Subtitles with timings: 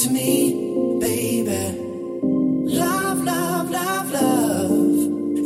[0.00, 1.78] to me, baby.
[2.74, 4.70] Love, love, love, love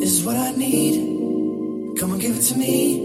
[0.00, 1.98] is what I need.
[1.98, 3.00] Come and give it to me.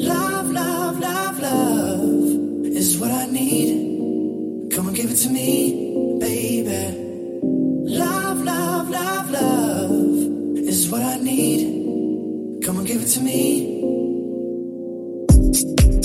[0.00, 4.72] Love, love, love, love is what I need.
[4.72, 6.98] Come and give it to me, baby.
[8.02, 12.64] Love, love, love, love is what I need.
[12.64, 13.65] Come and give it to me.